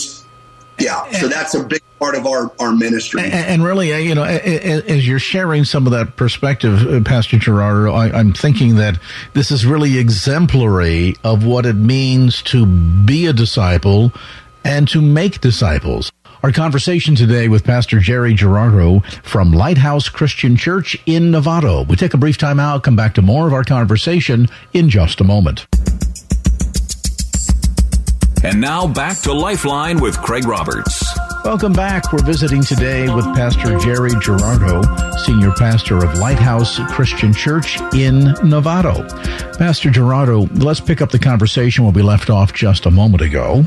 [0.79, 3.21] yeah, so that's a big part of our, our ministry.
[3.21, 7.37] And, and really, uh, you know, as you're sharing some of that perspective, uh, Pastor
[7.37, 8.97] Ghirardo, I, I'm thinking that
[9.33, 14.13] this is really exemplary of what it means to be a disciple
[14.63, 16.11] and to make disciples.
[16.41, 21.85] Our conversation today with Pastor Jerry Ghirardo from Lighthouse Christian Church in Novato.
[21.85, 25.19] We take a brief time out, come back to more of our conversation in just
[25.19, 25.67] a moment.
[28.41, 31.03] And now back to Lifeline with Craig Roberts.
[31.49, 32.13] Welcome back.
[32.13, 34.83] We're visiting today with Pastor Jerry Ghirardo,
[35.25, 39.09] Senior Pastor of Lighthouse Christian Church in Novato.
[39.57, 43.65] Pastor Ghirardo, let's pick up the conversation where we left off just a moment ago.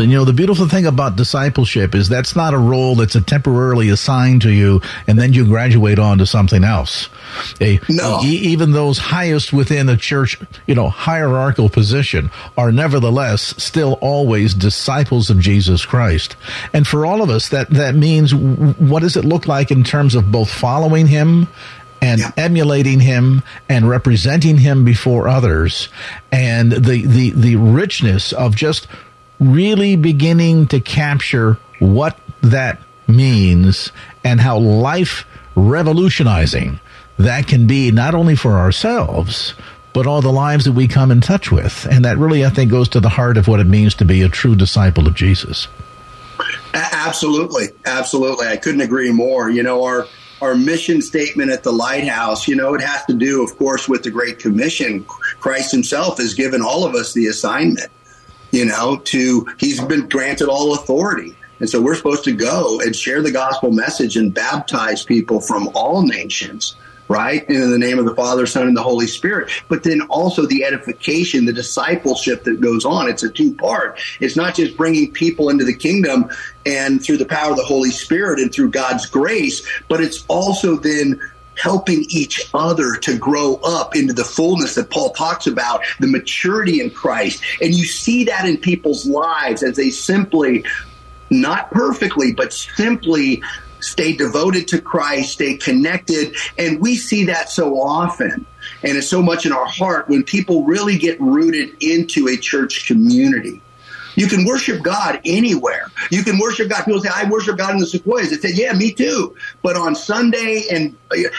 [0.00, 3.20] And you know, the beautiful thing about discipleship is that's not a role that's a
[3.20, 7.08] temporarily assigned to you and then you graduate on to something else.
[7.60, 8.20] A, no.
[8.24, 14.54] E- even those highest within a church, you know, hierarchical position are nevertheless still always
[14.54, 16.36] disciples of Jesus Christ.
[16.72, 20.14] And for all of us, that, that means what does it look like in terms
[20.14, 21.48] of both following him
[22.02, 22.32] and yeah.
[22.36, 25.88] emulating him and representing him before others
[26.32, 28.86] and the, the, the richness of just
[29.40, 33.90] really beginning to capture what that means
[34.22, 35.26] and how life
[35.56, 36.78] revolutionizing
[37.18, 39.54] that can be not only for ourselves,
[39.92, 41.86] but all the lives that we come in touch with.
[41.90, 44.22] And that really, I think, goes to the heart of what it means to be
[44.22, 45.68] a true disciple of Jesus.
[46.72, 47.68] Absolutely.
[47.84, 48.46] Absolutely.
[48.46, 49.50] I couldn't agree more.
[49.50, 50.06] You know, our
[50.40, 54.02] our mission statement at the lighthouse, you know, it has to do, of course, with
[54.02, 55.04] the Great Commission.
[55.04, 57.90] Christ himself has given all of us the assignment
[58.50, 61.36] you know, to he's been granted all authority.
[61.60, 65.68] And so we're supposed to go and share the gospel message and baptize people from
[65.74, 66.74] all nations,
[67.06, 67.46] right?
[67.50, 69.50] In the name of the Father, Son, and the Holy Spirit.
[69.68, 73.10] But then also the edification, the discipleship that goes on.
[73.10, 74.00] It's a two part.
[74.20, 76.30] It's not just bringing people into the kingdom
[76.64, 80.76] and through the power of the Holy Spirit and through God's grace, but it's also
[80.76, 81.20] then
[81.60, 86.80] helping each other to grow up into the fullness that Paul talks about, the maturity
[86.80, 87.42] in Christ.
[87.60, 90.64] And you see that in people's lives as they simply,
[91.30, 93.42] not perfectly, but simply
[93.80, 96.34] stay devoted to Christ, stay connected.
[96.58, 98.46] And we see that so often.
[98.82, 102.86] And it's so much in our heart when people really get rooted into a church
[102.86, 103.60] community.
[104.16, 105.92] You can worship God anywhere.
[106.10, 106.84] You can worship God.
[106.84, 108.30] People say, I worship God in the sequoias.
[108.30, 109.34] They say, yeah, me too.
[109.62, 110.96] But on Sunday, and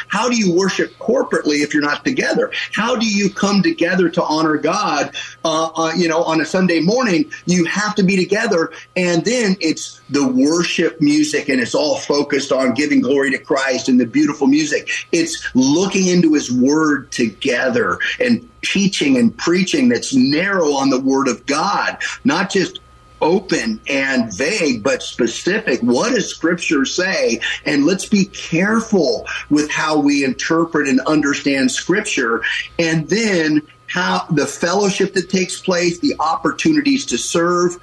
[0.08, 2.52] how do you worship corporately if you're not together?
[2.74, 5.16] How do you come together to honor God?
[5.44, 8.72] Uh, uh, you know, on a Sunday morning, you have to be together.
[8.96, 13.90] And then it's the worship music and it's all focused on giving glory to Christ
[13.90, 14.90] and the beautiful music.
[15.12, 21.28] It's looking into his word together and teaching and preaching that's narrow on the word
[21.28, 22.80] of God, not just
[23.22, 25.80] open and vague, but specific.
[25.82, 27.40] What does scripture say?
[27.66, 32.44] And let's be careful with how we interpret and understand scripture.
[32.80, 37.78] And then how the fellowship that takes place, the opportunities to serve,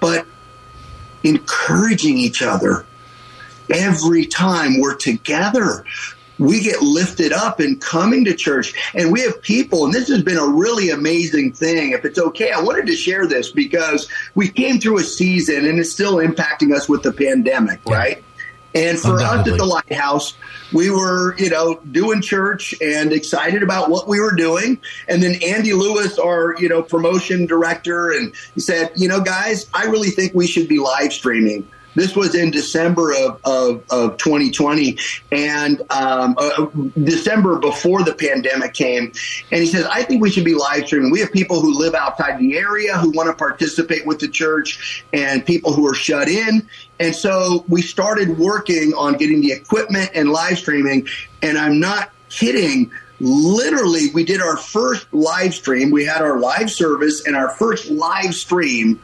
[0.00, 0.26] but
[1.22, 2.84] encouraging each other
[3.70, 5.84] every time we're together
[6.38, 10.22] we get lifted up in coming to church and we have people and this has
[10.22, 11.92] been a really amazing thing.
[11.92, 15.78] If it's okay i wanted to share this because we came through a season and
[15.78, 18.22] it's still impacting us with the pandemic right?
[18.74, 20.34] And for us at the lighthouse
[20.72, 24.80] we were you know doing church and excited about what we were doing.
[25.08, 29.68] And then andy lewis our you know promotion director and he said you know guys
[29.74, 34.16] i really think we should be live streaming this was in December of, of, of
[34.18, 34.98] 2020
[35.32, 36.66] and um, uh,
[37.02, 39.12] December before the pandemic came.
[39.50, 41.10] And he says, I think we should be live streaming.
[41.10, 45.04] We have people who live outside the area who want to participate with the church
[45.12, 46.68] and people who are shut in.
[47.00, 51.08] And so we started working on getting the equipment and live streaming.
[51.42, 52.90] And I'm not kidding
[53.20, 57.88] literally we did our first live stream we had our live service and our first
[57.88, 59.00] live stream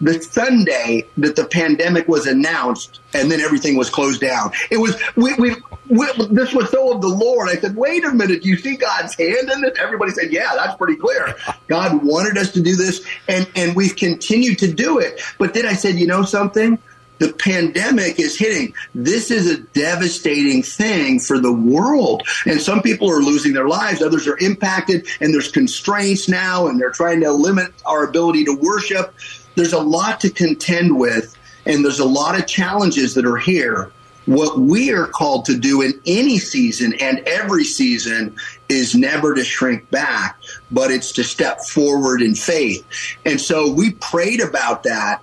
[0.00, 4.52] the Sunday that the pandemic was announced, and then everything was closed down.
[4.70, 5.56] It was we, we,
[5.88, 7.48] we, this was so of the Lord.
[7.48, 9.78] I said, "Wait a minute, do you see God's hand in this?
[9.78, 11.34] Everybody said, "Yeah, that's pretty clear."
[11.68, 15.20] God wanted us to do this, and and we've continued to do it.
[15.38, 16.78] But then I said, "You know something."
[17.20, 18.72] The pandemic is hitting.
[18.94, 22.22] This is a devastating thing for the world.
[22.46, 24.00] And some people are losing their lives.
[24.00, 28.56] Others are impacted and there's constraints now and they're trying to limit our ability to
[28.56, 29.14] worship
[29.54, 31.36] there's a lot to contend with,
[31.66, 33.90] and there's a lot of challenges that are here.
[34.26, 38.36] What we are called to do in any season and every season
[38.68, 40.38] is never to shrink back,
[40.70, 42.86] but it's to step forward in faith.
[43.24, 45.22] And so we prayed about that.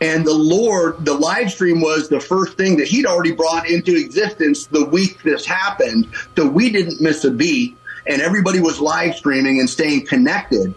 [0.00, 3.96] And the Lord, the live stream was the first thing that He'd already brought into
[3.96, 6.08] existence the week this happened.
[6.36, 7.76] So we didn't miss a beat,
[8.06, 10.74] and everybody was live streaming and staying connected.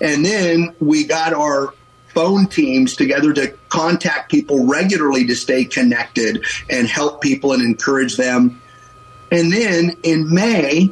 [0.00, 1.72] And then we got our
[2.14, 8.16] phone teams together to contact people regularly to stay connected and help people and encourage
[8.16, 8.60] them.
[9.30, 10.90] And then in May,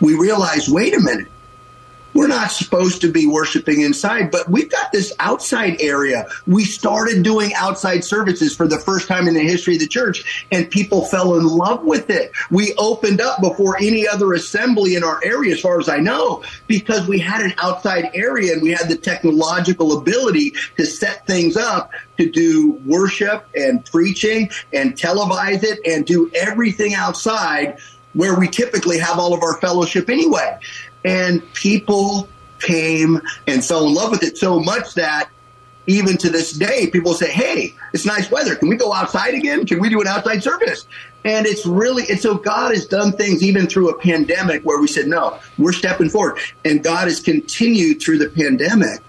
[0.00, 1.29] we realized wait a minute,
[2.14, 6.26] we're not supposed to be worshiping inside, but we've got this outside area.
[6.46, 10.46] We started doing outside services for the first time in the history of the church,
[10.50, 12.32] and people fell in love with it.
[12.50, 16.42] We opened up before any other assembly in our area, as far as I know,
[16.66, 21.56] because we had an outside area and we had the technological ability to set things
[21.56, 27.78] up to do worship and preaching and televise it and do everything outside
[28.12, 30.58] where we typically have all of our fellowship anyway.
[31.04, 32.28] And people
[32.60, 35.30] came and fell in love with it so much that
[35.86, 38.54] even to this day, people say, Hey, it's nice weather.
[38.54, 39.66] Can we go outside again?
[39.66, 40.86] Can we do an outside service?
[41.24, 44.86] And it's really, and so God has done things even through a pandemic where we
[44.86, 46.38] said, no, we're stepping forward.
[46.64, 49.00] And God has continued through the pandemic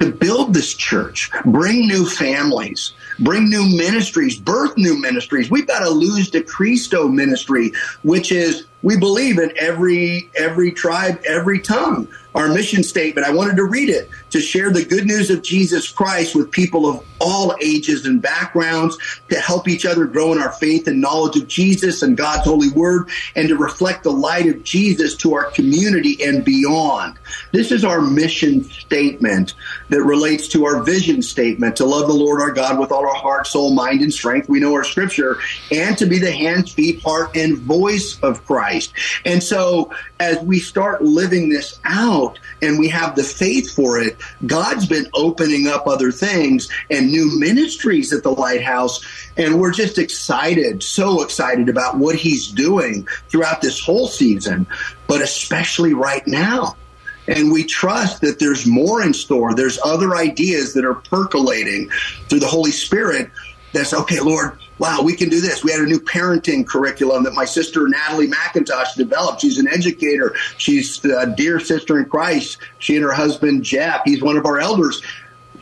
[0.00, 5.50] to build this church, bring new families, bring new ministries, birth new ministries.
[5.50, 7.72] We've got a Luz de Cristo ministry,
[8.02, 12.08] which is we believe in every every tribe, every tongue.
[12.34, 15.90] Our mission statement, I wanted to read it, to share the good news of Jesus
[15.90, 18.96] Christ with people of all ages and backgrounds,
[19.28, 22.70] to help each other grow in our faith and knowledge of Jesus and God's holy
[22.70, 27.18] word, and to reflect the light of Jesus to our community and beyond.
[27.52, 29.54] This is our mission statement
[29.90, 33.14] that relates to our vision statement to love the Lord our God with all our
[33.14, 34.48] heart, soul, mind, and strength.
[34.48, 35.38] We know our scripture,
[35.70, 38.71] and to be the hands, feet, heart, and voice of Christ.
[39.24, 44.16] And so as we start living this out and we have the faith for it,
[44.46, 49.04] God's been opening up other things and new ministries at the lighthouse.
[49.36, 54.66] And we're just excited, so excited about what he's doing throughout this whole season,
[55.06, 56.76] but especially right now.
[57.28, 59.54] And we trust that there's more in store.
[59.54, 61.88] There's other ideas that are percolating
[62.28, 63.30] through the Holy Spirit
[63.72, 65.62] that's okay, Lord, wow, we can do this.
[65.62, 69.40] We had a new parenting curriculum that my sister Natalie McIntosh developed.
[69.40, 70.34] She's an educator.
[70.58, 72.58] She's a dear sister in Christ.
[72.78, 75.02] She and her husband Jeff, he's one of our elders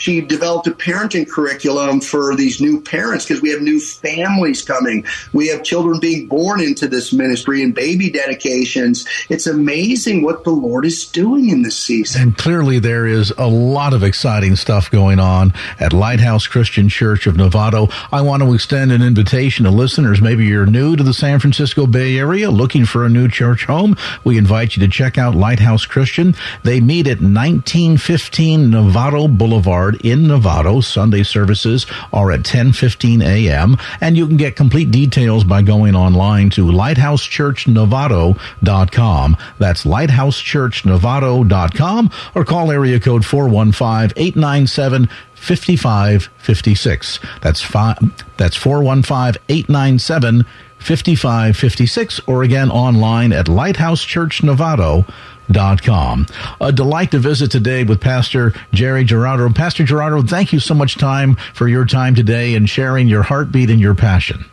[0.00, 5.04] she developed a parenting curriculum for these new parents because we have new families coming.
[5.32, 9.06] We have children being born into this ministry and baby dedications.
[9.28, 12.22] It's amazing what the Lord is doing in this season.
[12.22, 17.26] And clearly, there is a lot of exciting stuff going on at Lighthouse Christian Church
[17.26, 17.92] of Novato.
[18.10, 20.22] I want to extend an invitation to listeners.
[20.22, 23.96] Maybe you're new to the San Francisco Bay Area looking for a new church home.
[24.24, 26.34] We invite you to check out Lighthouse Christian.
[26.62, 30.82] They meet at 1915 Novato Boulevard in Novato.
[30.82, 33.76] Sunday services are at 10:15 a.m.
[34.00, 39.36] and you can get complete details by going online to lighthousechurchnovato.com.
[39.58, 47.18] That's lighthousechurchnovato.com or call area code 415-897 5556.
[47.40, 47.98] That's five,
[48.36, 50.44] that's 415-897
[50.80, 55.14] 5556 or again online at lighthousechurchnovato.com
[55.82, 56.26] com.
[56.60, 59.52] A delight to visit today with Pastor Jerry Ghirardo.
[59.54, 63.70] Pastor Ghirardo, thank you so much time for your time today and sharing your heartbeat
[63.70, 64.44] and your passion.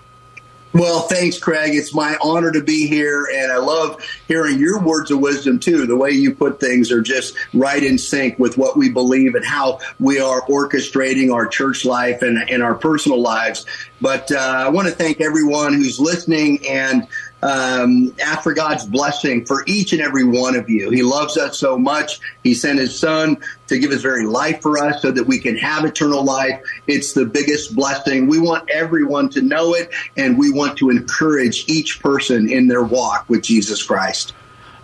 [0.79, 1.73] Well, thanks, Craig.
[1.73, 5.87] It's my honor to be here, and I love hearing your words of wisdom too.
[5.87, 9.43] The way you put things are just right in sync with what we believe and
[9.43, 13.65] how we are orchestrating our church life and, and our personal lives.
[14.01, 17.07] But uh, I want to thank everyone who's listening and
[17.41, 20.89] um, ask for God's blessing for each and every one of you.
[20.89, 22.19] He loves us so much.
[22.43, 25.57] He sent his son to give his very life for us so that we can
[25.57, 26.61] have eternal life.
[26.87, 28.27] It's the biggest blessing.
[28.27, 32.83] We want everyone to know it and we want to encourage each person in their
[32.83, 34.33] walk with Jesus Christ.